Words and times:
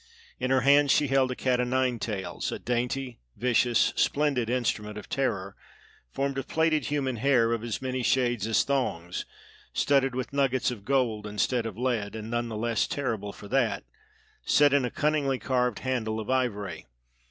In 0.39 0.49
her 0.49 0.61
hand 0.61 0.89
she 0.89 1.09
held 1.09 1.29
a 1.29 1.35
cat 1.35 1.59
o' 1.59 1.63
nine 1.63 1.99
tails 1.99 2.51
a 2.51 2.57
dainty, 2.57 3.19
vicious, 3.35 3.93
splendid 3.95 4.49
instrument 4.49 4.97
of 4.97 5.07
terror 5.07 5.55
formed 6.09 6.39
of 6.39 6.47
plaited 6.47 6.85
human 6.85 7.17
hair 7.17 7.51
of 7.53 7.63
as 7.63 7.83
many 7.83 8.01
shades 8.01 8.47
as 8.47 8.63
thongs, 8.63 9.25
studded 9.73 10.15
with 10.15 10.33
nuggets 10.33 10.71
of 10.71 10.85
gold 10.85 11.27
instead 11.27 11.67
of 11.67 11.77
lead 11.77 12.15
and 12.15 12.31
none 12.31 12.49
the 12.49 12.57
less 12.57 12.87
terrible 12.87 13.31
for 13.31 13.47
that 13.49 13.83
set 14.43 14.73
in 14.73 14.85
a 14.85 14.89
cunningly 14.89 15.37
carved 15.37 15.77
handle 15.81 16.19
of 16.19 16.31
ivory. 16.31 16.87